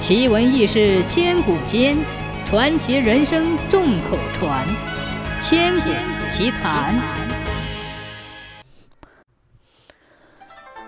[0.00, 1.94] 奇闻异事千古间，
[2.46, 4.66] 传奇人生众口传。
[5.42, 5.90] 千古
[6.30, 6.98] 奇谈。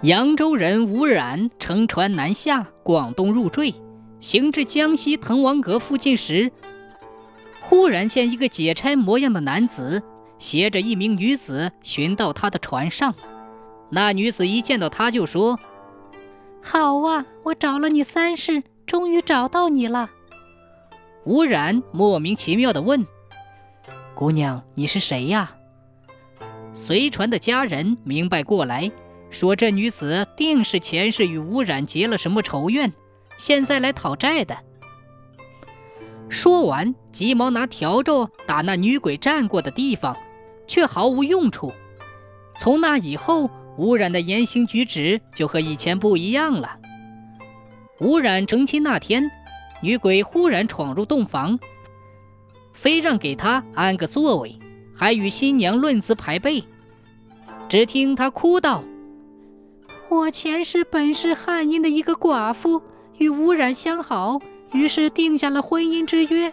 [0.00, 3.74] 扬州人吴冉乘船南下广东入赘，
[4.20, 6.50] 行至江西滕王阁附近时，
[7.60, 10.02] 忽然见一个解差模样的男子
[10.38, 13.14] 携着一名女子寻到他的船上。
[13.90, 15.60] 那女子一见到他就说
[16.64, 20.10] ：“好啊，我找了你三世，终于找到你了。”
[21.24, 23.06] 吴冉莫名其妙地问
[24.14, 25.56] ：“姑娘，你是谁呀？”
[26.74, 28.90] 随船的家人明白过来，
[29.30, 32.92] 说这女子定是前世与吴冉结了什么仇怨，
[33.38, 34.56] 现在来讨债的。
[36.28, 40.16] 说完，急忙拿笤帚打那女鬼站过的地方，
[40.66, 41.72] 却毫无用处。
[42.58, 46.78] 从那以后，吴冉的言行举止就和以前不一样了。
[48.04, 49.30] 吴染成亲那天，
[49.80, 51.58] 女鬼忽然闯入洞房，
[52.74, 54.58] 非让给他安个座位，
[54.94, 56.62] 还与新娘论资排辈。
[57.66, 58.84] 只听她哭道
[60.10, 62.82] ：“我前世本是汉阴的一个寡妇，
[63.16, 64.38] 与吴冉相好，
[64.72, 66.52] 于是定下了婚姻之约。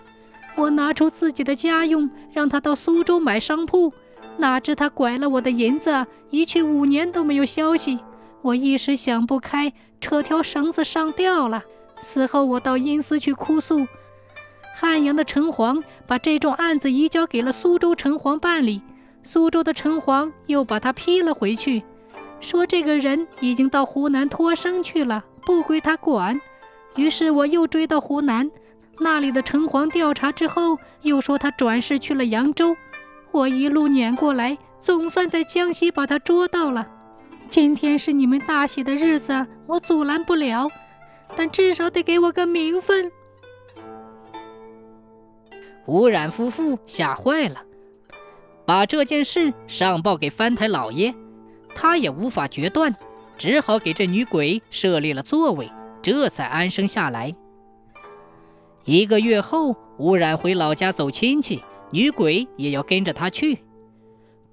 [0.56, 3.92] 我拿出自己的家用，让他到苏州买商铺。”
[4.40, 8.00] 哪知他拐了我的银子，一去五年都没有消息。
[8.42, 11.64] 我一时想不开，扯条绳子上吊了。
[12.02, 13.88] 死后我到阴司去哭诉，
[14.76, 18.82] 汉阳的城隍把这桩案子移交给了苏州城隍办理，
[19.22, 21.84] 苏州的城隍又把他批了回去，
[22.40, 26.42] 说这个人已经到湖南托生去了，不归他管。
[26.96, 28.50] 于是我又追到湖南，
[29.00, 32.76] 那里的城隍调查之后，又说他转世去了扬州。
[33.32, 36.88] 我一路撵过来，总算在江西把他捉到了。
[37.52, 40.70] 今天是你们大喜的日子，我阻拦不了，
[41.36, 43.12] 但至少得给我个名分。
[45.86, 47.62] 吴冉夫妇吓坏了，
[48.66, 51.14] 把这件事上报给翻台老爷，
[51.76, 52.96] 他也无法决断，
[53.38, 55.70] 只好给这女鬼设立了座位，
[56.02, 57.36] 这才安生下来。
[58.86, 61.62] 一个月后，吴冉回老家走亲戚。
[61.92, 63.60] 女鬼也要跟着他去。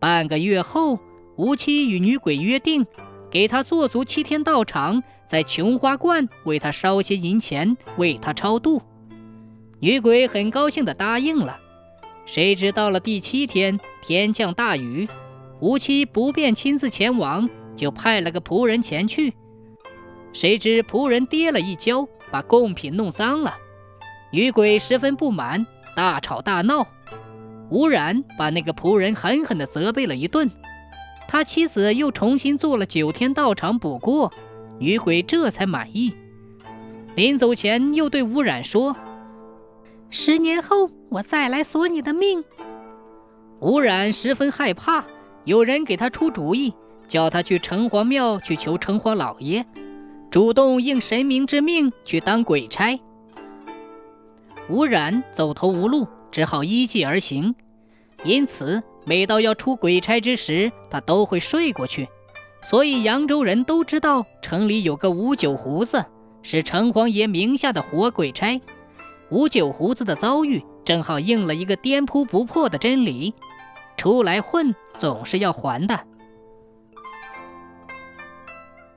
[0.00, 0.98] 半个月后，
[1.38, 2.84] 吴七与女鬼约定，
[3.30, 8.82] 给他做足七天道场，在琼花观为他烧些银钱，为他超度。
[9.78, 11.56] 女鬼很高兴地答应了。
[12.26, 15.08] 谁知到了第七天，天降大雨，
[15.60, 19.32] 吴七不便亲自前往，就派了个仆人前去。
[20.32, 23.56] 谁知仆人跌了一跤，把贡品弄脏了。
[24.32, 26.84] 女鬼十分不满，大吵大闹。
[27.70, 30.50] 吴然把那个仆人狠狠地责备了一顿，
[31.38, 34.32] 他妻子又重新做了九天道场补过，
[34.80, 36.12] 女鬼这才满意。
[37.14, 38.96] 临走前又对吴冉说
[40.10, 42.42] ：“十年后我再来索你的命。”
[43.62, 45.04] 吴冉十分害怕，
[45.44, 46.74] 有人给他出主意，
[47.06, 49.64] 叫他去城隍庙去求城隍老爷，
[50.32, 52.98] 主动应神明之命去当鬼差。
[54.68, 56.08] 吴冉走投无路。
[56.32, 57.54] 只好依计而行，
[58.24, 62.06] 因此每到要出鬼差之时，他都会睡过去。
[62.60, 66.04] 所以扬州人都知道城里有个五九胡子，
[66.42, 68.60] 是城隍爷名下的活鬼差。
[69.30, 73.32] 五九胡子的遭遇正好应了一个颠扑不破的真理：
[73.96, 75.98] 出来混总是要还的。